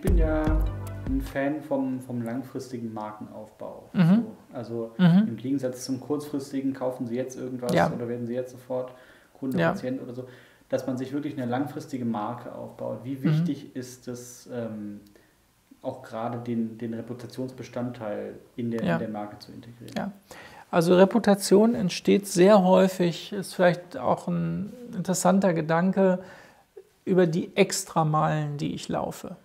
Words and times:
ich 0.00 0.06
bin 0.06 0.16
ja 0.16 0.42
ein 1.06 1.20
Fan 1.20 1.60
vom, 1.60 2.00
vom 2.00 2.22
langfristigen 2.22 2.94
Markenaufbau. 2.94 3.90
Mhm. 3.92 4.24
So, 4.24 4.56
also 4.56 4.94
mhm. 4.96 5.28
im 5.28 5.36
Gegensatz 5.36 5.84
zum 5.84 6.00
kurzfristigen, 6.00 6.72
kaufen 6.72 7.06
Sie 7.06 7.16
jetzt 7.16 7.36
irgendwas 7.36 7.74
ja. 7.74 7.92
oder 7.92 8.08
werden 8.08 8.26
Sie 8.26 8.32
jetzt 8.32 8.52
sofort 8.52 8.94
Kunde, 9.38 9.58
ja. 9.58 9.72
Patient 9.72 10.00
oder 10.00 10.14
so, 10.14 10.26
dass 10.70 10.86
man 10.86 10.96
sich 10.96 11.12
wirklich 11.12 11.36
eine 11.36 11.44
langfristige 11.44 12.06
Marke 12.06 12.54
aufbaut. 12.54 13.00
Wie 13.04 13.16
mhm. 13.16 13.24
wichtig 13.24 13.64
mhm. 13.64 13.70
ist 13.80 14.08
es, 14.08 14.48
ähm, 14.50 15.00
auch 15.82 16.02
gerade 16.02 16.38
den, 16.38 16.78
den 16.78 16.94
Reputationsbestandteil 16.94 18.36
in 18.56 18.70
der, 18.70 18.82
ja. 18.82 18.94
in 18.94 19.00
der 19.00 19.08
Marke 19.10 19.38
zu 19.38 19.52
integrieren? 19.52 19.92
Ja. 19.94 20.12
Also 20.70 20.96
Reputation 20.96 21.74
entsteht 21.74 22.26
sehr 22.26 22.64
häufig, 22.64 23.34
ist 23.34 23.54
vielleicht 23.54 23.98
auch 23.98 24.28
ein 24.28 24.72
interessanter 24.96 25.52
Gedanke, 25.52 26.20
über 27.04 27.26
die 27.26 27.54
Extrameilen, 27.54 28.56
die 28.56 28.74
ich 28.74 28.88
laufe. 28.88 29.36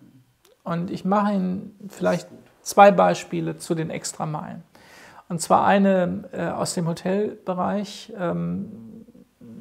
Und 0.66 0.90
ich 0.90 1.04
mache 1.04 1.32
Ihnen 1.32 1.76
vielleicht 1.88 2.26
zwei 2.60 2.90
Beispiele 2.90 3.56
zu 3.56 3.76
den 3.76 3.88
Extrameilen. 3.88 4.64
Und 5.28 5.40
zwar 5.40 5.64
eine 5.64 6.24
äh, 6.32 6.48
aus 6.48 6.74
dem 6.74 6.88
Hotelbereich. 6.88 8.12
Ähm, 8.18 9.06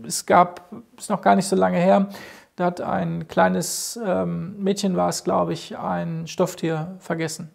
es 0.03 0.25
gab, 0.25 0.67
ist 0.97 1.11
noch 1.11 1.21
gar 1.21 1.35
nicht 1.35 1.45
so 1.47 1.55
lange 1.55 1.77
her, 1.77 2.09
da 2.55 2.65
hat 2.65 2.81
ein 2.81 3.27
kleines 3.27 3.99
ähm, 4.03 4.57
Mädchen, 4.57 4.95
war 4.95 5.09
es 5.09 5.23
glaube 5.23 5.53
ich, 5.53 5.77
ein 5.77 6.25
Stofftier 6.25 6.95
vergessen. 6.97 7.51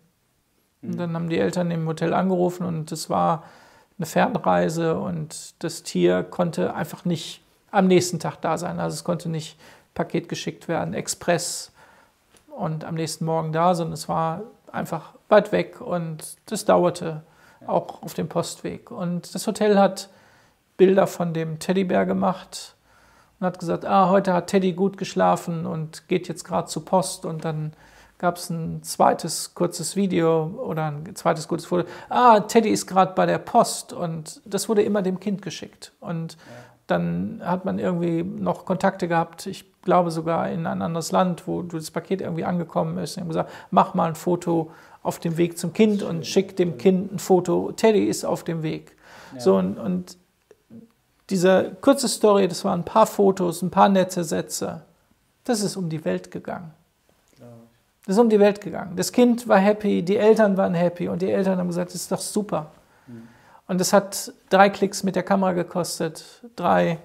Und 0.83 0.97
dann 0.97 1.15
haben 1.15 1.29
die 1.29 1.39
Eltern 1.39 1.73
im 1.73 1.89
Hotel 1.89 2.15
angerufen 2.15 2.65
und 2.65 2.93
es 2.93 3.11
war 3.11 3.43
eine 3.99 4.07
Fernreise 4.07 4.97
und 4.97 5.63
das 5.65 5.83
Tier 5.83 6.23
konnte 6.23 6.75
einfach 6.75 7.05
nicht 7.05 7.43
am 7.73 7.89
nächsten 7.89 8.21
Tag 8.21 8.41
da 8.43 8.59
sein. 8.59 8.79
Also 8.79 8.95
es 8.95 9.03
konnte 9.03 9.29
nicht 9.29 9.59
Paket 9.95 10.29
geschickt 10.29 10.69
werden, 10.69 10.95
Express 10.95 11.73
und 12.61 12.85
am 12.85 12.95
nächsten 12.95 13.25
Morgen 13.25 13.53
da, 13.53 13.75
sondern 13.75 13.95
es 13.95 14.09
war 14.09 14.43
einfach 14.71 15.15
weit 15.29 15.51
weg 15.53 15.81
und 15.81 16.37
das 16.47 16.65
dauerte 16.65 17.23
auch 17.67 18.03
auf 18.03 18.15
dem 18.15 18.29
Postweg. 18.29 18.91
Und 18.91 19.35
das 19.35 19.47
Hotel 19.47 19.79
hat 19.79 20.11
Bilder 20.77 21.07
von 21.07 21.35
dem 21.35 21.59
Teddybär 21.59 22.07
gemacht 22.07 22.75
und 23.39 23.47
hat 23.47 23.59
gesagt, 23.59 23.85
ah, 23.85 24.11
heute 24.11 24.33
hat 24.35 24.49
Teddy 24.49 24.73
gut 24.73 24.99
geschlafen 24.99 25.67
und 25.67 26.09
geht 26.09 26.29
jetzt 26.29 26.45
gerade 26.45 26.69
zur 26.69 26.85
Post 26.85 27.25
und 27.25 27.45
dann 27.45 27.73
gab 28.19 28.37
es 28.37 28.51
ein 28.51 28.83
zweites 28.83 29.55
kurzes 29.55 29.97
Video 29.97 30.45
oder 30.45 30.87
ein 30.87 31.17
zweites 31.17 31.49
kurzes 31.49 31.67
Foto. 31.67 31.89
Ah, 32.11 32.41
Teddy 32.41 32.69
ist 32.69 32.87
gerade 32.87 33.15
bei 33.15 33.25
der 33.25 33.39
Post 33.39 33.95
und 33.95 34.43
das 34.45 34.69
wurde 34.69 34.83
immer 34.83 35.01
dem 35.01 35.19
Kind 35.19 35.41
geschickt. 35.41 35.93
Und 36.01 36.37
dann 36.91 37.41
hat 37.45 37.65
man 37.65 37.79
irgendwie 37.79 38.23
noch 38.23 38.65
Kontakte 38.65 39.09
gehabt, 39.09 39.47
ich 39.47 39.65
glaube 39.83 40.11
sogar 40.11 40.51
in 40.51 40.67
ein 40.67 40.83
anderes 40.83 41.13
Land, 41.13 41.47
wo 41.47 41.63
das 41.63 41.91
Paket 41.91 42.21
irgendwie 42.21 42.45
angekommen 42.45 42.99
ist. 42.99 43.17
Und 43.17 43.29
gesagt, 43.29 43.51
mach 43.71 43.95
mal 43.95 44.09
ein 44.09 44.15
Foto 44.15 44.71
auf 45.03 45.19
dem 45.19 45.37
Weg 45.37 45.59
zum 45.59 45.73
Kind 45.73 46.03
und 46.03 46.27
schick 46.27 46.57
dem 46.57 46.77
Kind 46.77 47.13
ein 47.13 47.19
Foto. 47.19 47.73
Teddy 47.73 48.05
ist 48.05 48.25
auf 48.25 48.45
dem 48.45 48.63
Weg. 48.63 48.97
Ja. 49.35 49.41
So 49.41 49.57
und, 49.57 49.79
und 49.79 50.19
diese 51.31 51.77
kurze 51.81 52.09
Story, 52.09 52.49
das 52.49 52.65
waren 52.65 52.81
ein 52.81 52.85
paar 52.85 53.07
Fotos, 53.07 53.63
ein 53.63 53.71
paar 53.71 53.89
nette 53.89 54.25
Sätze. 54.25 54.83
Das 55.45 55.63
ist 55.63 55.77
um 55.77 55.89
die 55.89 56.05
Welt 56.05 56.31
gegangen. 56.31 56.73
Das 58.07 58.17
ist 58.17 58.21
um 58.21 58.29
die 58.29 58.41
Welt 58.41 58.61
gegangen. 58.61 58.97
Das 58.97 59.13
Kind 59.13 59.47
war 59.47 59.59
happy, 59.59 60.03
die 60.03 60.17
Eltern 60.17 60.57
waren 60.57 60.75
happy 60.75 61.09
und 61.09 61.23
die 61.23 61.31
Eltern 61.31 61.59
haben 61.59 61.69
gesagt, 61.69 61.91
das 61.91 62.03
ist 62.03 62.13
doch 62.13 62.21
super. 62.21 62.71
Mhm. 63.07 63.29
Und 63.71 63.81
es 63.81 63.93
hat 63.93 64.33
drei 64.49 64.69
Klicks 64.69 65.05
mit 65.05 65.15
der 65.15 65.23
Kamera 65.23 65.53
gekostet, 65.53 66.25
drei 66.57 66.99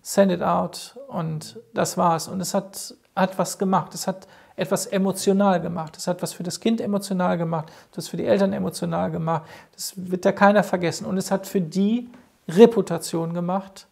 Send 0.00 0.30
it 0.30 0.42
out 0.42 0.96
und 1.08 1.58
das 1.74 1.98
war's. 1.98 2.28
Und 2.28 2.40
es 2.40 2.54
hat, 2.54 2.94
hat 3.16 3.36
was 3.36 3.58
gemacht. 3.58 3.92
Es 3.94 4.06
hat 4.06 4.28
etwas 4.54 4.86
emotional 4.86 5.60
gemacht. 5.60 5.96
Es 5.96 6.06
hat 6.06 6.22
was 6.22 6.32
für 6.34 6.44
das 6.44 6.60
Kind 6.60 6.80
emotional 6.80 7.36
gemacht, 7.36 7.72
das 7.90 8.06
für 8.06 8.16
die 8.16 8.26
Eltern 8.26 8.52
emotional 8.52 9.10
gemacht. 9.10 9.42
Das 9.74 9.94
wird 9.96 10.24
da 10.24 10.30
keiner 10.30 10.62
vergessen. 10.62 11.04
Und 11.04 11.18
es 11.18 11.32
hat 11.32 11.48
für 11.48 11.60
die 11.60 12.08
Reputation 12.46 13.34
gemacht, 13.34 13.88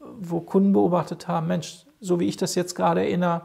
wo 0.00 0.40
Kunden 0.40 0.72
beobachtet 0.72 1.28
haben, 1.28 1.46
Mensch, 1.46 1.86
so 2.00 2.18
wie 2.18 2.26
ich 2.26 2.38
das 2.38 2.56
jetzt 2.56 2.74
gerade 2.74 3.02
erinnere, 3.02 3.42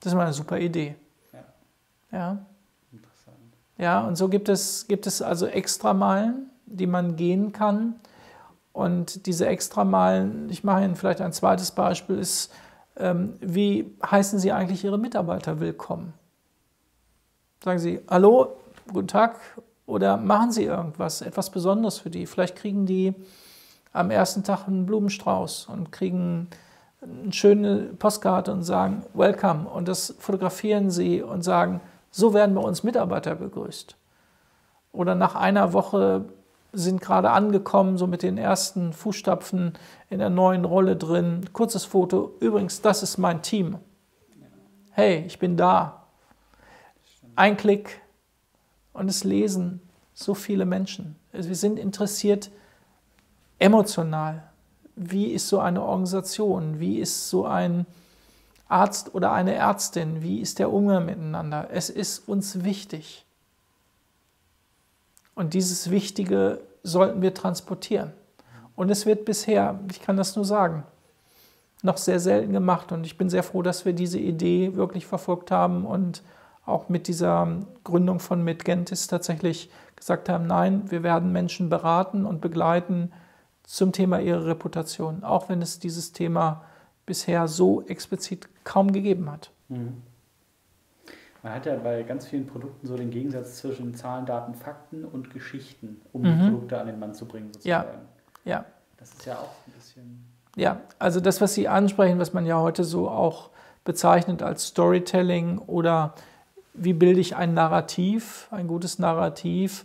das 0.00 0.12
ist 0.12 0.16
mal 0.16 0.24
eine 0.24 0.32
super 0.32 0.58
Idee. 0.58 0.96
Ja. 1.32 2.18
ja. 2.18 2.38
Interessant. 2.90 3.36
Ja, 3.78 4.00
und 4.00 4.16
so 4.16 4.28
gibt 4.28 4.48
es, 4.48 4.88
gibt 4.88 5.06
es 5.06 5.22
also 5.22 5.46
Extrameilen, 5.46 6.48
die 6.72 6.86
man 6.86 7.16
gehen 7.16 7.52
kann. 7.52 7.96
Und 8.72 9.26
diese 9.26 9.46
Extrameilen, 9.46 10.48
ich 10.50 10.64
mache 10.64 10.84
Ihnen 10.84 10.96
vielleicht 10.96 11.20
ein 11.20 11.32
zweites 11.32 11.72
Beispiel, 11.72 12.18
ist, 12.18 12.52
ähm, 12.96 13.36
wie 13.40 13.94
heißen 14.04 14.38
Sie 14.38 14.52
eigentlich 14.52 14.84
Ihre 14.84 14.98
Mitarbeiter 14.98 15.60
willkommen? 15.60 16.14
Sagen 17.62 17.78
Sie, 17.78 18.00
hallo, 18.08 18.56
guten 18.92 19.08
Tag, 19.08 19.36
oder 19.86 20.16
machen 20.16 20.52
Sie 20.52 20.64
irgendwas, 20.64 21.20
etwas 21.20 21.50
Besonderes 21.50 21.98
für 21.98 22.10
die? 22.10 22.26
Vielleicht 22.26 22.56
kriegen 22.56 22.86
die 22.86 23.14
am 23.92 24.10
ersten 24.10 24.42
Tag 24.42 24.66
einen 24.66 24.86
Blumenstrauß 24.86 25.66
und 25.66 25.92
kriegen 25.92 26.48
eine 27.02 27.32
schöne 27.32 27.90
Postkarte 27.98 28.52
und 28.52 28.62
sagen 28.62 29.04
Welcome 29.12 29.68
und 29.68 29.88
das 29.88 30.14
fotografieren 30.18 30.90
Sie 30.90 31.20
und 31.20 31.42
sagen, 31.42 31.80
so 32.10 32.32
werden 32.32 32.54
bei 32.54 32.62
uns 32.62 32.84
Mitarbeiter 32.84 33.34
begrüßt. 33.34 33.96
Oder 34.92 35.14
nach 35.14 35.34
einer 35.34 35.72
Woche 35.72 36.26
sind 36.72 37.00
gerade 37.00 37.30
angekommen, 37.30 37.98
so 37.98 38.06
mit 38.06 38.22
den 38.22 38.38
ersten 38.38 38.92
Fußstapfen 38.92 39.74
in 40.08 40.18
der 40.18 40.30
neuen 40.30 40.64
Rolle 40.64 40.96
drin. 40.96 41.50
Kurzes 41.52 41.84
Foto. 41.84 42.34
Übrigens, 42.40 42.80
das 42.80 43.02
ist 43.02 43.18
mein 43.18 43.42
Team. 43.42 43.78
Hey, 44.92 45.24
ich 45.26 45.38
bin 45.38 45.56
da. 45.56 46.06
Ein 47.36 47.56
Klick 47.56 48.00
und 48.92 49.08
es 49.08 49.24
lesen 49.24 49.80
so 50.14 50.34
viele 50.34 50.64
Menschen. 50.64 51.16
Also 51.32 51.48
wir 51.48 51.56
sind 51.56 51.78
interessiert 51.78 52.50
emotional. 53.58 54.42
Wie 54.96 55.26
ist 55.26 55.48
so 55.48 55.58
eine 55.60 55.82
Organisation? 55.82 56.78
Wie 56.78 56.98
ist 56.98 57.30
so 57.30 57.46
ein 57.46 57.86
Arzt 58.68 59.14
oder 59.14 59.32
eine 59.32 59.54
Ärztin? 59.54 60.22
Wie 60.22 60.40
ist 60.40 60.58
der 60.58 60.72
Umgang 60.72 61.06
miteinander? 61.06 61.68
Es 61.70 61.88
ist 61.90 62.28
uns 62.28 62.64
wichtig. 62.64 63.24
Und 65.34 65.54
dieses 65.54 65.90
Wichtige 65.90 66.60
sollten 66.82 67.22
wir 67.22 67.34
transportieren. 67.34 68.12
Und 68.76 68.90
es 68.90 69.06
wird 69.06 69.24
bisher, 69.24 69.78
ich 69.90 70.00
kann 70.00 70.16
das 70.16 70.36
nur 70.36 70.44
sagen, 70.44 70.84
noch 71.82 71.96
sehr 71.96 72.20
selten 72.20 72.52
gemacht. 72.52 72.92
Und 72.92 73.04
ich 73.04 73.18
bin 73.18 73.28
sehr 73.28 73.42
froh, 73.42 73.62
dass 73.62 73.84
wir 73.84 73.92
diese 73.92 74.18
Idee 74.18 74.74
wirklich 74.74 75.06
verfolgt 75.06 75.50
haben 75.50 75.84
und 75.84 76.22
auch 76.64 76.88
mit 76.88 77.08
dieser 77.08 77.58
Gründung 77.82 78.20
von 78.20 78.44
Medgentis 78.44 79.08
tatsächlich 79.08 79.70
gesagt 79.96 80.28
haben, 80.28 80.46
nein, 80.46 80.90
wir 80.90 81.02
werden 81.02 81.32
Menschen 81.32 81.68
beraten 81.68 82.24
und 82.24 82.40
begleiten 82.40 83.12
zum 83.64 83.92
Thema 83.92 84.20
ihrer 84.20 84.46
Reputation, 84.46 85.24
auch 85.24 85.48
wenn 85.48 85.62
es 85.62 85.78
dieses 85.78 86.12
Thema 86.12 86.64
bisher 87.06 87.48
so 87.48 87.82
explizit 87.82 88.48
kaum 88.64 88.92
gegeben 88.92 89.30
hat. 89.30 89.50
Mhm. 89.68 90.02
Man 91.42 91.54
hat 91.54 91.66
ja 91.66 91.76
bei 91.76 92.02
ganz 92.04 92.26
vielen 92.26 92.46
Produkten 92.46 92.86
so 92.86 92.96
den 92.96 93.10
Gegensatz 93.10 93.58
zwischen 93.58 93.94
Zahlen, 93.94 94.26
Daten, 94.26 94.54
Fakten 94.54 95.04
und 95.04 95.30
Geschichten, 95.30 96.00
um 96.12 96.22
mhm. 96.22 96.26
die 96.26 96.44
Produkte 96.44 96.80
an 96.80 96.86
den 96.86 96.98
Mann 96.98 97.14
zu 97.14 97.26
bringen. 97.26 97.52
Sozusagen. 97.52 97.98
Ja. 98.44 98.52
ja. 98.52 98.64
Das 98.96 99.12
ist 99.12 99.26
ja 99.26 99.34
auch 99.34 99.50
ein 99.66 99.72
bisschen. 99.72 100.24
Ja, 100.54 100.80
also 100.98 101.20
das, 101.20 101.40
was 101.40 101.54
Sie 101.54 101.66
ansprechen, 101.66 102.18
was 102.18 102.32
man 102.32 102.46
ja 102.46 102.58
heute 102.60 102.84
so 102.84 103.08
auch 103.08 103.50
bezeichnet 103.84 104.42
als 104.42 104.66
Storytelling 104.66 105.58
oder 105.58 106.14
wie 106.74 106.92
bilde 106.92 107.20
ich 107.20 107.36
ein 107.36 107.54
Narrativ, 107.54 108.48
ein 108.50 108.68
gutes 108.68 108.98
Narrativ, 108.98 109.84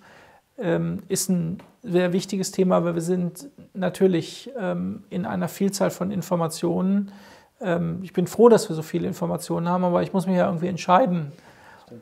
ähm, 0.57 1.03
ist 1.07 1.29
ein 1.29 1.59
sehr 1.84 2.13
wichtiges 2.13 2.51
Thema, 2.51 2.84
weil 2.84 2.95
wir 2.95 3.01
sind 3.01 3.50
natürlich 3.74 4.51
ähm, 4.59 5.03
in 5.09 5.25
einer 5.25 5.47
Vielzahl 5.47 5.89
von 5.89 6.12
Informationen. 6.12 7.12
Ähm, 7.62 8.00
ich 8.03 8.13
bin 8.13 8.28
froh, 8.28 8.50
dass 8.50 8.69
wir 8.69 8.75
so 8.75 8.81
viele 8.81 9.07
Informationen 9.07 9.68
haben, 9.68 9.84
aber 9.84 10.04
ich 10.04 10.13
muss 10.13 10.27
mich 10.27 10.38
ja 10.38 10.45
irgendwie 10.45 10.68
entscheiden, 10.68 11.31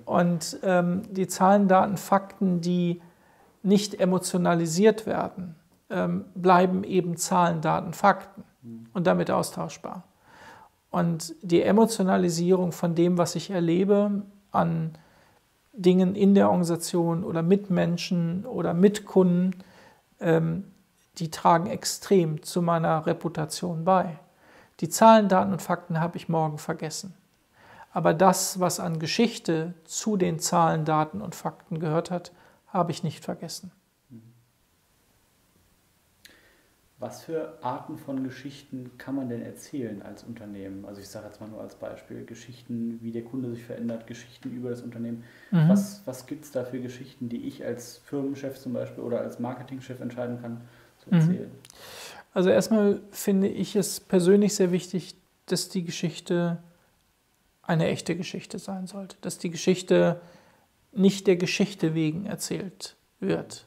und 0.05 0.59
ähm, 0.63 1.03
die 1.11 1.27
Zahlen, 1.27 1.67
Daten, 1.67 1.97
Fakten, 1.97 2.61
die 2.61 3.01
nicht 3.63 3.99
emotionalisiert 3.99 5.05
werden, 5.05 5.55
ähm, 5.89 6.25
bleiben 6.35 6.83
eben 6.83 7.17
Zahlen, 7.17 7.61
Daten, 7.61 7.93
Fakten 7.93 8.43
und 8.93 9.05
damit 9.05 9.29
austauschbar. 9.29 10.03
Und 10.89 11.35
die 11.41 11.61
Emotionalisierung 11.61 12.71
von 12.71 12.95
dem, 12.95 13.17
was 13.17 13.35
ich 13.35 13.51
erlebe 13.51 14.23
an 14.51 14.97
Dingen 15.73 16.15
in 16.15 16.33
der 16.33 16.47
Organisation 16.47 17.23
oder 17.23 17.43
mit 17.43 17.69
Menschen 17.69 18.45
oder 18.45 18.73
mit 18.73 19.05
Kunden, 19.05 19.51
ähm, 20.19 20.63
die 21.17 21.29
tragen 21.29 21.67
extrem 21.67 22.41
zu 22.43 22.61
meiner 22.61 23.05
Reputation 23.05 23.83
bei. 23.83 24.17
Die 24.81 24.89
Zahlen, 24.89 25.29
Daten 25.29 25.53
und 25.53 25.61
Fakten 25.61 25.99
habe 25.99 26.17
ich 26.17 26.27
morgen 26.27 26.57
vergessen. 26.57 27.13
Aber 27.91 28.13
das, 28.13 28.59
was 28.59 28.81
an 28.81 28.99
Geschichte 28.99 29.73
zu 29.85 30.17
den 30.17 30.39
Zahlen, 30.39 30.83
Daten 30.83 31.21
und 31.21 31.33
Fakten 31.33 31.79
gehört 31.79 32.11
hat, 32.11 32.33
habe 32.67 32.91
ich 32.91 33.03
nicht 33.03 33.23
vergessen. 33.23 33.71
Was 36.97 37.23
für 37.23 37.57
Arten 37.61 37.97
von 37.97 38.23
Geschichten 38.23 38.91
kann 38.97 39.15
man 39.15 39.27
denn 39.27 39.41
erzählen 39.41 40.01
als 40.01 40.23
Unternehmen? 40.23 40.85
Also 40.85 41.01
ich 41.01 41.09
sage 41.09 41.25
jetzt 41.27 41.41
mal 41.41 41.49
nur 41.49 41.61
als 41.61 41.75
Beispiel 41.75 42.25
Geschichten, 42.25 42.99
wie 43.01 43.11
der 43.11 43.23
Kunde 43.23 43.49
sich 43.49 43.63
verändert, 43.63 44.07
Geschichten 44.07 44.49
über 44.51 44.69
das 44.69 44.81
Unternehmen. 44.81 45.23
Mhm. 45.51 45.69
Was, 45.69 46.01
was 46.05 46.25
gibt 46.25 46.45
es 46.45 46.51
da 46.51 46.63
für 46.63 46.79
Geschichten, 46.79 47.27
die 47.27 47.47
ich 47.47 47.65
als 47.65 47.97
Firmenchef 47.97 48.59
zum 48.59 48.73
Beispiel 48.73 49.03
oder 49.03 49.19
als 49.19 49.39
Marketingchef 49.39 49.99
entscheiden 49.99 50.41
kann 50.41 50.61
zu 50.97 51.13
mhm. 51.13 51.51
Also 52.35 52.51
erstmal 52.51 53.01
finde 53.09 53.47
ich 53.47 53.75
es 53.75 53.99
persönlich 53.99 54.53
sehr 54.53 54.71
wichtig, 54.71 55.15
dass 55.47 55.69
die 55.69 55.83
Geschichte 55.83 56.61
eine 57.63 57.87
echte 57.87 58.15
Geschichte 58.15 58.59
sein 58.59 58.85
sollte, 58.85 59.17
dass 59.21 59.39
die 59.39 59.49
Geschichte 59.49 60.21
nicht 60.91 61.25
der 61.25 61.37
Geschichte 61.37 61.95
wegen 61.95 62.27
erzählt 62.27 62.95
wird 63.19 63.65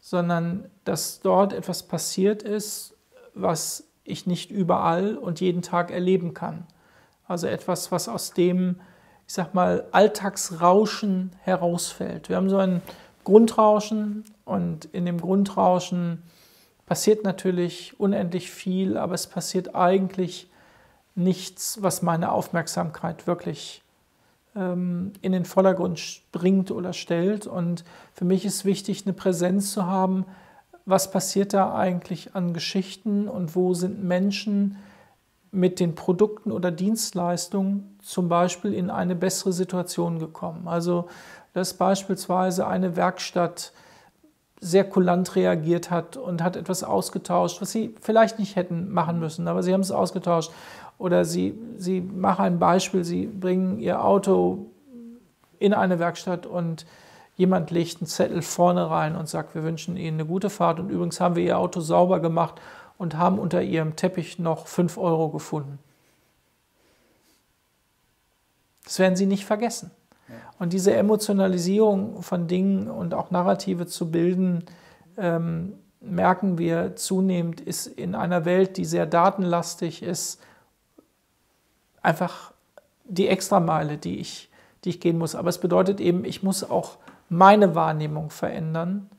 sondern 0.00 0.70
dass 0.84 1.20
dort 1.20 1.52
etwas 1.52 1.82
passiert 1.82 2.42
ist, 2.42 2.96
was 3.34 3.84
ich 4.02 4.26
nicht 4.26 4.50
überall 4.50 5.16
und 5.16 5.40
jeden 5.40 5.62
Tag 5.62 5.90
erleben 5.90 6.34
kann. 6.34 6.66
Also 7.28 7.46
etwas, 7.46 7.92
was 7.92 8.08
aus 8.08 8.32
dem, 8.32 8.80
ich 9.26 9.34
sag 9.34 9.54
mal, 9.54 9.86
Alltagsrauschen 9.92 11.32
herausfällt. 11.42 12.28
Wir 12.28 12.36
haben 12.36 12.50
so 12.50 12.56
ein 12.56 12.82
Grundrauschen 13.24 14.24
und 14.44 14.86
in 14.86 15.06
dem 15.06 15.20
Grundrauschen 15.20 16.22
passiert 16.90 17.22
natürlich 17.22 17.94
unendlich 18.00 18.50
viel, 18.50 18.96
aber 18.96 19.14
es 19.14 19.28
passiert 19.28 19.76
eigentlich 19.76 20.50
nichts, 21.14 21.80
was 21.80 22.02
meine 22.02 22.32
Aufmerksamkeit 22.32 23.28
wirklich 23.28 23.84
ähm, 24.56 25.12
in 25.22 25.30
den 25.30 25.44
Vordergrund 25.44 26.22
bringt 26.32 26.72
oder 26.72 26.92
stellt. 26.92 27.46
Und 27.46 27.84
für 28.12 28.24
mich 28.24 28.44
ist 28.44 28.64
wichtig, 28.64 29.06
eine 29.06 29.12
Präsenz 29.12 29.70
zu 29.70 29.86
haben, 29.86 30.26
was 30.84 31.12
passiert 31.12 31.54
da 31.54 31.76
eigentlich 31.76 32.34
an 32.34 32.54
Geschichten 32.54 33.28
und 33.28 33.54
wo 33.54 33.72
sind 33.72 34.02
Menschen 34.02 34.76
mit 35.52 35.78
den 35.78 35.94
Produkten 35.94 36.50
oder 36.50 36.72
Dienstleistungen 36.72 38.00
zum 38.02 38.28
Beispiel 38.28 38.74
in 38.74 38.90
eine 38.90 39.14
bessere 39.14 39.52
Situation 39.52 40.18
gekommen. 40.18 40.66
Also 40.66 41.08
dass 41.52 41.74
beispielsweise 41.74 42.66
eine 42.66 42.96
Werkstatt 42.96 43.72
sehr 44.60 44.84
kulant 44.84 45.34
reagiert 45.36 45.90
hat 45.90 46.16
und 46.16 46.42
hat 46.42 46.56
etwas 46.56 46.84
ausgetauscht, 46.84 47.62
was 47.62 47.70
sie 47.70 47.94
vielleicht 48.00 48.38
nicht 48.38 48.56
hätten 48.56 48.92
machen 48.92 49.18
müssen, 49.18 49.48
aber 49.48 49.62
sie 49.62 49.72
haben 49.72 49.80
es 49.80 49.90
ausgetauscht 49.90 50.52
oder 51.00 51.24
Sie, 51.24 51.58
Sie 51.78 52.02
machen 52.02 52.44
ein 52.44 52.58
Beispiel, 52.58 53.04
Sie 53.04 53.24
bringen 53.26 53.80
Ihr 53.80 54.04
Auto 54.04 54.66
in 55.58 55.72
eine 55.72 55.98
Werkstatt 55.98 56.44
und 56.44 56.84
jemand 57.36 57.70
legt 57.70 58.02
einen 58.02 58.06
Zettel 58.06 58.42
vorne 58.42 58.90
rein 58.90 59.16
und 59.16 59.26
sagt, 59.26 59.54
wir 59.54 59.62
wünschen 59.62 59.96
Ihnen 59.96 60.20
eine 60.20 60.28
gute 60.28 60.50
Fahrt 60.50 60.78
und 60.78 60.90
übrigens 60.90 61.18
haben 61.18 61.36
wir 61.36 61.42
Ihr 61.42 61.58
Auto 61.58 61.80
sauber 61.80 62.20
gemacht 62.20 62.60
und 62.98 63.16
haben 63.16 63.38
unter 63.38 63.62
Ihrem 63.62 63.96
Teppich 63.96 64.38
noch 64.38 64.66
5 64.66 64.98
Euro 64.98 65.30
gefunden. 65.30 65.78
Das 68.84 68.98
werden 68.98 69.16
Sie 69.16 69.26
nicht 69.26 69.46
vergessen. 69.46 69.90
Und 70.58 70.72
diese 70.72 70.94
Emotionalisierung 70.94 72.22
von 72.22 72.46
Dingen 72.46 72.90
und 72.90 73.14
auch 73.14 73.30
Narrative 73.30 73.86
zu 73.86 74.10
bilden, 74.10 74.64
ähm, 75.16 75.74
merken 76.00 76.58
wir 76.58 76.96
zunehmend, 76.96 77.60
ist 77.60 77.86
in 77.86 78.14
einer 78.14 78.44
Welt, 78.44 78.76
die 78.76 78.84
sehr 78.84 79.06
datenlastig 79.06 80.02
ist, 80.02 80.40
einfach 82.02 82.52
die 83.04 83.28
Extrameile, 83.28 83.98
die 83.98 84.18
ich, 84.18 84.50
die 84.84 84.90
ich 84.90 85.00
gehen 85.00 85.18
muss. 85.18 85.34
Aber 85.34 85.48
es 85.48 85.58
bedeutet 85.58 86.00
eben, 86.00 86.24
ich 86.24 86.42
muss 86.42 86.68
auch 86.68 86.98
meine 87.28 87.74
Wahrnehmung 87.74 88.30
verändern, 88.30 89.10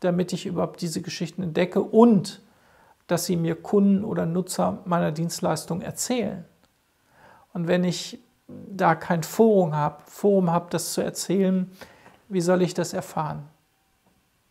damit 0.00 0.32
ich 0.32 0.46
überhaupt 0.46 0.80
diese 0.80 1.02
Geschichten 1.02 1.42
entdecke 1.42 1.80
und 1.82 2.40
dass 3.06 3.26
sie 3.26 3.36
mir 3.36 3.56
Kunden 3.56 4.04
oder 4.04 4.24
Nutzer 4.24 4.78
meiner 4.84 5.10
Dienstleistung 5.10 5.80
erzählen. 5.80 6.44
Und 7.52 7.66
wenn 7.66 7.82
ich 7.82 8.20
da 8.68 8.94
kein 8.94 9.22
Forum 9.22 9.74
habe, 9.74 10.02
Forum 10.06 10.50
habe, 10.50 10.66
das 10.70 10.92
zu 10.92 11.00
erzählen, 11.00 11.70
wie 12.28 12.40
soll 12.40 12.62
ich 12.62 12.74
das 12.74 12.92
erfahren? 12.92 13.44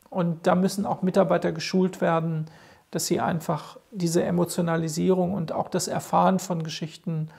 Und 0.09 0.47
da 0.47 0.55
müssen 0.55 0.85
auch 0.85 1.01
Mitarbeiter 1.01 1.51
geschult 1.51 2.01
werden, 2.01 2.45
dass 2.91 3.05
sie 3.05 3.19
einfach 3.19 3.77
diese 3.91 4.23
Emotionalisierung 4.23 5.33
und 5.33 5.51
auch 5.51 5.69
das 5.69 5.87
Erfahren 5.87 6.39
von 6.39 6.63
Geschichten 6.63 7.29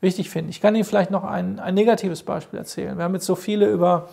wichtig 0.00 0.30
finden. 0.30 0.50
Ich 0.50 0.60
kann 0.60 0.74
Ihnen 0.74 0.84
vielleicht 0.84 1.10
noch 1.10 1.24
ein, 1.24 1.60
ein 1.60 1.74
negatives 1.74 2.22
Beispiel 2.22 2.58
erzählen. 2.58 2.96
Wir 2.96 3.04
haben 3.04 3.14
jetzt 3.14 3.26
so 3.26 3.36
viele 3.36 3.66
über, 3.66 4.08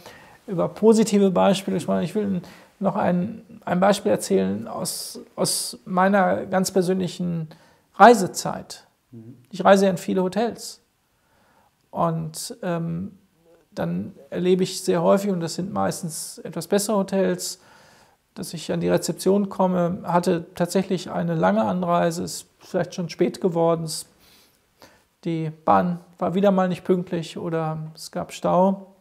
über 0.48 0.68
positive 0.70 1.32
Beispiele 1.32 1.78
gesprochen. 1.78 2.04
Ich 2.04 2.16
will 2.16 2.42
noch 2.80 2.96
ein, 2.96 3.42
ein 3.64 3.80
Beispiel 3.80 4.12
erzählen 4.12 4.68
aus, 4.68 5.20
aus 5.36 5.80
meiner 5.86 6.46
ganz 6.46 6.72
persönlichen 6.72 7.50
Reisezeit. 7.96 8.86
Ich 9.52 9.64
reise 9.64 9.86
ja 9.86 9.92
in 9.92 9.98
viele 9.98 10.22
Hotels. 10.24 10.82
Und 11.96 12.58
ähm, 12.62 13.18
dann 13.72 14.16
erlebe 14.30 14.64
ich 14.64 14.84
sehr 14.84 15.02
häufig, 15.02 15.32
und 15.32 15.40
das 15.40 15.56
sind 15.56 15.72
meistens 15.72 16.40
etwas 16.40 16.68
bessere 16.68 16.98
Hotels, 16.98 17.62
dass 18.34 18.54
ich 18.54 18.74
an 18.74 18.82
die 18.82 18.90
Rezeption 18.90 19.48
komme, 19.48 20.02
hatte 20.04 20.46
tatsächlich 20.56 21.10
eine 21.10 21.36
lange 21.36 21.64
Anreise, 21.64 22.24
ist 22.24 22.48
vielleicht 22.60 22.96
schon 22.96 23.08
spät 23.08 23.40
geworden, 23.40 23.90
die 25.24 25.52
Bahn 25.64 26.02
war 26.18 26.34
wieder 26.36 26.52
mal 26.52 26.68
nicht 26.68 26.84
pünktlich 26.84 27.38
oder 27.38 27.78
es 27.96 28.12
gab 28.12 28.34
Stau. 28.34 28.94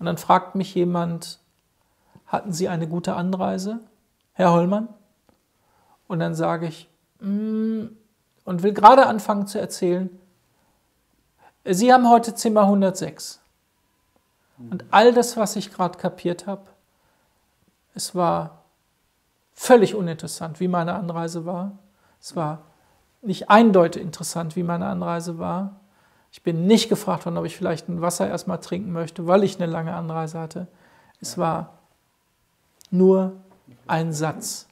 Und 0.00 0.06
dann 0.06 0.18
fragt 0.18 0.56
mich 0.56 0.74
jemand, 0.74 1.38
hatten 2.26 2.52
Sie 2.52 2.68
eine 2.68 2.88
gute 2.88 3.14
Anreise, 3.14 3.78
Herr 4.32 4.52
Hollmann? 4.52 4.88
Und 6.08 6.18
dann 6.18 6.34
sage 6.34 6.66
ich, 6.66 6.88
mm, 7.20 7.84
und 8.44 8.62
will 8.64 8.72
gerade 8.72 9.06
anfangen 9.06 9.46
zu 9.46 9.60
erzählen, 9.60 10.10
Sie 11.70 11.92
haben 11.92 12.08
heute 12.08 12.34
Zimmer 12.34 12.62
106. 12.62 13.40
Und 14.70 14.86
all 14.90 15.12
das, 15.12 15.36
was 15.36 15.54
ich 15.54 15.70
gerade 15.70 15.98
kapiert 15.98 16.46
habe, 16.46 16.62
es 17.94 18.14
war 18.14 18.62
völlig 19.54 19.94
uninteressant, 19.94 20.60
wie 20.60 20.68
meine 20.68 20.94
Anreise 20.94 21.44
war. 21.44 21.72
Es 22.20 22.34
war 22.34 22.62
nicht 23.20 23.50
eindeutig 23.50 24.02
interessant, 24.02 24.56
wie 24.56 24.62
meine 24.62 24.86
Anreise 24.86 25.38
war. 25.38 25.80
Ich 26.32 26.42
bin 26.42 26.66
nicht 26.66 26.88
gefragt 26.88 27.26
worden, 27.26 27.36
ob 27.36 27.44
ich 27.44 27.56
vielleicht 27.56 27.88
ein 27.88 28.00
Wasser 28.00 28.28
erstmal 28.28 28.60
trinken 28.60 28.92
möchte, 28.92 29.26
weil 29.26 29.44
ich 29.44 29.60
eine 29.60 29.70
lange 29.70 29.94
Anreise 29.94 30.38
hatte. 30.38 30.68
Es 31.20 31.36
war 31.36 31.78
nur 32.90 33.36
ein 33.86 34.12
Satz. 34.12 34.68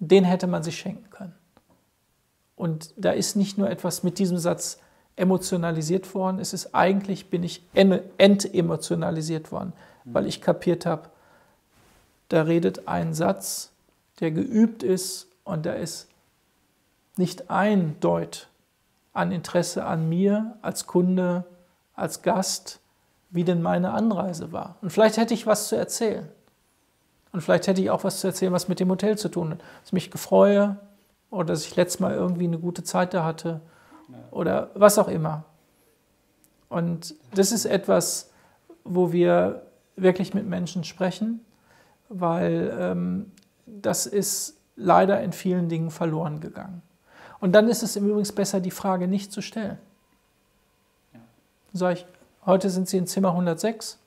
Den 0.00 0.24
hätte 0.24 0.48
man 0.48 0.62
sich 0.62 0.78
schenken 0.78 1.10
können. 1.10 1.34
Und 2.56 2.92
da 2.96 3.12
ist 3.12 3.36
nicht 3.36 3.56
nur 3.56 3.70
etwas 3.70 4.02
mit 4.02 4.18
diesem 4.18 4.38
Satz 4.38 4.78
emotionalisiert 5.16 6.14
worden, 6.14 6.38
es 6.40 6.52
ist 6.52 6.74
eigentlich, 6.74 7.30
bin 7.30 7.42
ich 7.42 7.62
entemotionalisiert 7.72 9.52
worden, 9.52 9.72
weil 10.04 10.26
ich 10.26 10.40
kapiert 10.40 10.86
habe, 10.86 11.08
da 12.28 12.42
redet 12.42 12.88
ein 12.88 13.14
Satz, 13.14 13.70
der 14.20 14.30
geübt 14.30 14.82
ist 14.82 15.28
und 15.44 15.66
da 15.66 15.74
ist 15.74 16.08
nicht 17.16 17.50
ein 17.50 17.96
Deut 18.00 18.48
an 19.12 19.30
Interesse 19.30 19.84
an 19.84 20.08
mir 20.08 20.56
als 20.62 20.86
Kunde, 20.86 21.44
als 21.94 22.22
Gast, 22.22 22.80
wie 23.30 23.44
denn 23.44 23.62
meine 23.62 23.92
Anreise 23.92 24.52
war. 24.52 24.76
Und 24.82 24.90
vielleicht 24.90 25.16
hätte 25.16 25.34
ich 25.34 25.46
was 25.46 25.68
zu 25.68 25.76
erzählen. 25.76 26.28
Und 27.32 27.40
vielleicht 27.40 27.66
hätte 27.66 27.80
ich 27.80 27.90
auch 27.90 28.04
was 28.04 28.20
zu 28.20 28.28
erzählen, 28.28 28.52
was 28.52 28.68
mit 28.68 28.80
dem 28.80 28.90
Hotel 28.90 29.16
zu 29.16 29.28
tun 29.28 29.50
hat. 29.50 29.60
Dass 29.60 29.86
ich 29.86 29.92
mich 29.92 30.10
gefreue 30.10 30.76
oder 31.30 31.46
dass 31.46 31.66
ich 31.66 31.76
letztes 31.76 32.00
Mal 32.00 32.14
irgendwie 32.14 32.44
eine 32.44 32.58
gute 32.58 32.82
Zeit 32.82 33.14
da 33.14 33.24
hatte 33.24 33.60
oder 34.34 34.70
was 34.74 34.98
auch 34.98 35.08
immer. 35.08 35.44
Und 36.68 37.14
das 37.34 37.52
ist 37.52 37.64
etwas, 37.64 38.30
wo 38.84 39.12
wir 39.12 39.62
wirklich 39.96 40.34
mit 40.34 40.46
Menschen 40.46 40.84
sprechen, 40.84 41.40
weil 42.08 42.76
ähm, 42.78 43.32
das 43.66 44.06
ist 44.06 44.56
leider 44.76 45.22
in 45.22 45.32
vielen 45.32 45.68
Dingen 45.68 45.90
verloren 45.90 46.40
gegangen. 46.40 46.82
Und 47.40 47.52
dann 47.52 47.68
ist 47.68 47.82
es 47.82 47.96
im 47.96 48.08
Übrigen 48.08 48.34
besser, 48.34 48.60
die 48.60 48.70
Frage 48.70 49.06
nicht 49.06 49.32
zu 49.32 49.40
stellen. 49.40 49.78
Sag 51.72 51.98
ich, 51.98 52.06
heute 52.46 52.70
sind 52.70 52.88
Sie 52.88 52.96
in 52.96 53.06
Zimmer 53.06 53.30
106, 53.30 53.98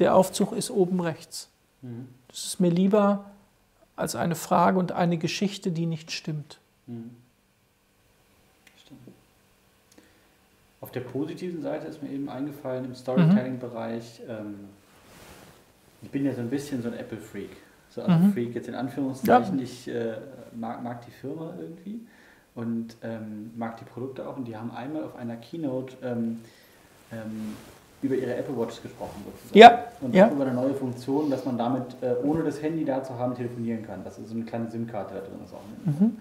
der 0.00 0.14
Aufzug 0.14 0.52
ist 0.52 0.70
oben 0.70 1.00
rechts. 1.00 1.48
Mhm. 1.82 2.08
Das 2.28 2.44
ist 2.44 2.60
mir 2.60 2.70
lieber 2.70 3.24
als 3.96 4.16
eine 4.16 4.34
Frage 4.34 4.78
und 4.78 4.92
eine 4.92 5.18
Geschichte, 5.18 5.70
die 5.70 5.86
nicht 5.86 6.10
stimmt. 6.10 6.58
Mhm. 6.86 7.16
Stimmt. 8.84 9.00
Auf 10.84 10.90
der 10.90 11.00
positiven 11.00 11.62
Seite 11.62 11.86
ist 11.86 12.02
mir 12.02 12.10
eben 12.10 12.28
eingefallen, 12.28 12.84
im 12.84 12.94
Storytelling-Bereich, 12.94 14.20
ähm, 14.28 14.56
ich 16.02 16.10
bin 16.10 16.26
ja 16.26 16.34
so 16.34 16.42
ein 16.42 16.50
bisschen 16.50 16.82
so 16.82 16.88
ein 16.88 16.94
Apple-Freak. 16.98 17.56
So 17.88 18.02
also 18.02 18.12
mhm. 18.12 18.34
Freak 18.34 18.54
jetzt 18.54 18.68
in 18.68 18.74
Anführungszeichen. 18.74 19.56
Ja. 19.56 19.64
Ich 19.64 19.88
äh, 19.88 20.16
mag, 20.54 20.82
mag 20.82 21.02
die 21.06 21.10
Firma 21.10 21.54
irgendwie 21.58 22.00
und 22.54 22.96
ähm, 23.02 23.52
mag 23.56 23.78
die 23.78 23.86
Produkte 23.86 24.28
auch. 24.28 24.36
Und 24.36 24.44
die 24.44 24.58
haben 24.58 24.72
einmal 24.72 25.04
auf 25.04 25.16
einer 25.16 25.36
Keynote 25.36 25.96
ähm, 26.02 26.40
ähm, 27.10 27.54
über 28.02 28.16
ihre 28.16 28.36
Apple 28.36 28.54
Watch 28.54 28.82
gesprochen 28.82 29.24
wird. 29.24 29.56
Ja. 29.56 29.84
Und 30.02 30.14
ja. 30.14 30.30
über 30.30 30.44
eine 30.44 30.52
neue 30.52 30.74
Funktion, 30.74 31.30
dass 31.30 31.46
man 31.46 31.56
damit, 31.56 31.96
äh, 32.02 32.12
ohne 32.22 32.42
das 32.42 32.60
Handy 32.60 32.84
da 32.84 33.02
zu 33.02 33.18
haben, 33.18 33.34
telefonieren 33.34 33.86
kann. 33.86 34.04
Das 34.04 34.18
ist 34.18 34.28
so 34.28 34.34
eine 34.34 34.44
kleine 34.44 34.70
SIM-Karte 34.70 35.14
da 35.14 35.20
drin 35.20 35.38
ist 35.42 35.54
auch. 35.54 35.62
Mhm. 35.86 36.18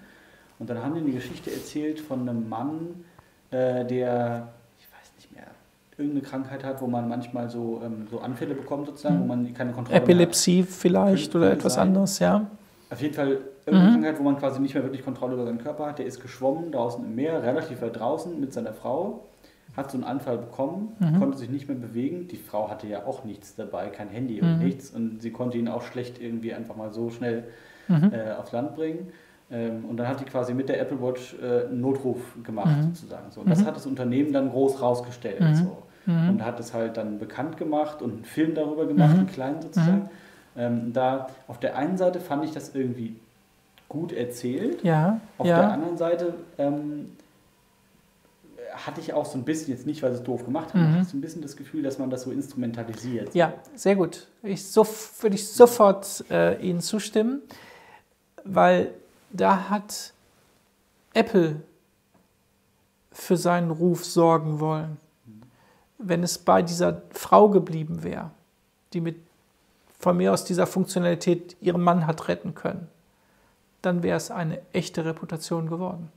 Und 0.58 0.70
dann 0.70 0.82
haben 0.82 0.93
die 0.93 1.01
eine 1.01 1.12
Geschichte 1.12 1.51
erzählt 1.51 2.00
von 2.00 2.22
einem 2.22 2.48
Mann, 2.48 3.03
äh, 3.53 3.86
der, 3.86 4.48
ich 4.79 4.86
weiß 4.91 5.12
nicht 5.17 5.36
mehr, 5.36 5.45
irgendeine 5.98 6.22
Krankheit 6.22 6.63
hat, 6.63 6.81
wo 6.81 6.88
man 6.88 7.07
manchmal 7.07 7.50
so, 7.50 7.81
ähm, 7.83 8.07
so 8.10 8.19
Anfälle 8.19 8.55
bekommt 8.55 8.88
sozusagen, 8.88 9.22
wo 9.22 9.25
man 9.25 9.53
keine 9.53 9.72
Kontrolle 9.72 10.00
Epilepsie 10.00 10.57
mehr 10.57 10.63
hat. 10.63 10.69
vielleicht 10.69 11.36
oder 11.36 11.51
etwas 11.51 11.75
sein. 11.75 11.88
anderes, 11.88 12.19
ja. 12.19 12.45
Auf 12.89 13.01
jeden 13.01 13.13
Fall 13.13 13.39
irgendeine 13.65 13.89
mhm. 13.89 13.93
Krankheit, 13.93 14.19
wo 14.19 14.24
man 14.24 14.38
quasi 14.38 14.60
nicht 14.60 14.74
mehr 14.74 14.83
wirklich 14.83 15.03
Kontrolle 15.03 15.33
über 15.36 15.45
seinen 15.45 15.60
Körper 15.60 15.88
hat. 15.88 16.00
Der 16.00 16.05
ist 16.05 16.22
geschwommen 16.22 16.72
draußen 16.72 17.03
im 17.03 17.15
Meer, 17.15 17.41
relativ 17.41 17.81
weit 17.81 17.98
draußen 17.98 18.39
mit 18.39 18.53
seiner 18.53 18.74
Frau 18.74 19.22
hat 19.75 19.89
so 19.89 19.98
einen 19.98 20.03
Anfall 20.03 20.38
bekommen, 20.38 20.95
mhm. 21.00 21.19
konnte 21.19 21.38
sich 21.38 21.50
nicht 21.50 21.67
mehr 21.67 21.77
bewegen. 21.77 22.27
Die 22.27 22.38
Frau 22.38 22.69
hatte 22.69 22.88
ja 22.88 23.05
auch 23.05 23.24
nichts 23.24 23.55
dabei, 23.55 23.89
kein 23.89 24.10
Handy 24.10 24.41
mhm. 24.41 24.48
und 24.48 24.60
nichts. 24.60 24.91
Und 24.91 25.22
sie 25.22 25.31
konnte 25.31 25.57
ihn 25.57 25.67
auch 25.67 25.81
schlecht 25.81 26.22
irgendwie 26.22 26.53
einfach 26.53 26.75
mal 26.75 26.93
so 26.93 27.10
schnell 27.10 27.45
mhm. 27.88 28.12
äh, 28.13 28.33
aufs 28.33 28.51
Land 28.51 28.75
bringen. 28.75 29.12
Ähm, 29.51 29.85
und 29.85 29.97
dann 29.97 30.07
hat 30.07 30.19
die 30.19 30.25
quasi 30.25 30.53
mit 30.53 30.69
der 30.69 30.79
Apple 30.81 31.01
Watch 31.01 31.35
äh, 31.41 31.67
einen 31.67 31.81
Notruf 31.81 32.19
gemacht, 32.43 32.77
mhm. 32.77 32.93
sozusagen. 32.93 33.31
So. 33.31 33.41
Und 33.41 33.50
das 33.50 33.62
mhm. 33.62 33.65
hat 33.65 33.75
das 33.75 33.85
Unternehmen 33.85 34.33
dann 34.33 34.50
groß 34.50 34.81
rausgestellt. 34.81 35.41
Mhm. 35.41 35.55
So. 35.55 35.77
Und 36.05 36.43
hat 36.43 36.59
es 36.59 36.73
halt 36.73 36.97
dann 36.97 37.17
bekannt 37.17 37.55
gemacht 37.55 38.01
und 38.01 38.12
einen 38.12 38.25
Film 38.25 38.55
darüber 38.55 38.85
gemacht, 38.85 39.12
einen 39.12 39.27
kleinen 39.27 39.62
sozusagen. 39.62 40.09
Ähm, 40.57 40.91
da 40.91 41.27
auf 41.47 41.62
der 41.62 41.77
einen 41.77 41.97
Seite 41.97 42.19
fand 42.19 42.43
ich 42.43 42.51
das 42.51 42.75
irgendwie 42.75 43.15
gut 43.88 44.12
erzählt. 44.12 44.83
Ja. 44.83 45.21
Auf 45.38 45.47
ja. 45.47 45.59
der 45.59 45.71
anderen 45.71 45.97
Seite 45.97 46.33
ähm, 46.57 47.12
hatte 48.73 49.00
ich 49.00 49.13
auch 49.13 49.25
so 49.25 49.38
ein 49.38 49.43
bisschen, 49.43 49.73
jetzt 49.73 49.85
nicht, 49.85 50.03
weil 50.03 50.12
es 50.12 50.23
doof 50.23 50.45
gemacht 50.45 50.73
hat, 50.73 50.81
mhm. 50.81 50.95
hatte 50.95 51.05
so 51.05 51.17
ein 51.17 51.21
bisschen 51.21 51.41
das 51.41 51.55
Gefühl, 51.55 51.83
dass 51.83 52.00
man 52.00 52.09
das 52.09 52.23
so 52.23 52.31
instrumentalisiert. 52.31 53.33
Ja, 53.33 53.53
sehr 53.75 53.95
gut. 53.95 54.27
Ich 54.41 54.65
so, 54.65 54.85
würde 55.21 55.35
ich 55.35 55.47
sofort 55.47 56.25
äh, 56.29 56.62
Ihnen 56.62 56.81
zustimmen, 56.81 57.41
weil 58.43 58.91
da 59.34 59.70
hat 59.70 60.13
Apple 61.13 61.62
für 63.12 63.38
seinen 63.38 63.72
Ruf 63.72 64.06
sorgen 64.06 64.60
wollen. 64.60 64.98
Wenn 65.98 66.24
es 66.24 66.38
bei 66.38 66.62
dieser 66.62 67.02
Frau 67.12 67.50
geblieben 67.50 68.04
wäre, 68.04 68.32
die 68.94 69.02
mit 69.02 69.18
von 70.00 70.18
mir 70.18 70.34
aus 70.34 70.44
dieser 70.44 70.68
Funktionalität 70.68 71.56
ihren 71.62 71.82
Mann 71.82 72.06
hat 72.06 72.28
retten 72.28 72.56
können, 72.56 72.88
dann 73.82 74.04
wäre 74.04 74.18
es 74.18 74.32
eine 74.32 74.62
echte 74.74 75.06
Reputation 75.06 75.70
geworden. 75.70 76.12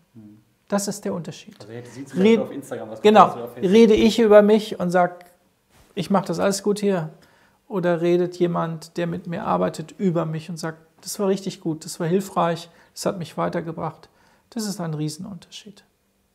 Das 0.68 0.88
ist 0.88 1.04
der 1.04 1.14
Unterschied. 1.14 1.56
Also 1.60 1.72
hätte 1.72 1.90
Red, 2.18 2.40
auf 2.40 2.50
Instagram 2.50 2.90
was 2.90 3.00
Genau. 3.00 3.48
Rede 3.56 3.94
ich 3.94 4.18
über 4.18 4.42
mich 4.42 4.80
und 4.80 4.90
sage, 4.90 5.24
ich 5.94 6.10
mache 6.10 6.26
das 6.26 6.40
alles 6.40 6.62
gut 6.62 6.80
hier. 6.80 7.10
Oder 7.68 8.00
redet 8.00 8.36
jemand, 8.36 8.96
der 8.96 9.06
mit 9.06 9.26
mir 9.26 9.44
arbeitet, 9.44 9.94
über 9.98 10.24
mich 10.24 10.50
und 10.50 10.56
sagt, 10.56 10.78
das 11.00 11.18
war 11.18 11.28
richtig 11.28 11.60
gut, 11.60 11.84
das 11.84 12.00
war 12.00 12.06
hilfreich, 12.06 12.68
das 12.92 13.06
hat 13.06 13.18
mich 13.18 13.36
weitergebracht. 13.36 14.08
Das 14.50 14.66
ist 14.66 14.80
ein 14.80 14.94
Riesenunterschied. 14.94 15.84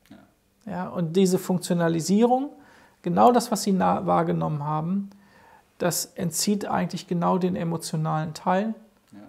Ja. 0.10 0.18
ja 0.65 0.88
und 0.89 1.15
diese 1.15 1.39
Funktionalisierung, 1.39 2.50
genau 3.01 3.32
das, 3.32 3.51
was 3.51 3.63
Sie 3.63 3.77
wahrgenommen 3.77 4.63
haben, 4.63 5.10
das 5.77 6.06
entzieht 6.06 6.65
eigentlich 6.65 7.08
genau 7.08 7.38
den 7.38 7.56
emotionalen 7.56 8.34
Teil 8.34 8.75
ja. 9.12 9.20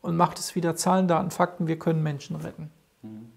und 0.00 0.16
macht 0.16 0.38
es 0.38 0.54
wieder 0.54 0.74
Zahlen, 0.76 1.08
Daten, 1.08 1.30
Fakten, 1.30 1.66
wir 1.66 1.78
können 1.78 2.02
Menschen 2.02 2.36
retten. 2.36 2.70
Mhm. 3.02 3.30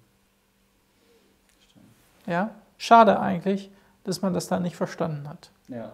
Ja? 2.25 2.51
Schade 2.77 3.19
eigentlich, 3.19 3.69
dass 4.03 4.21
man 4.21 4.33
das 4.33 4.47
da 4.47 4.59
nicht 4.59 4.75
verstanden 4.75 5.27
hat. 5.27 5.51
Ja. 5.67 5.91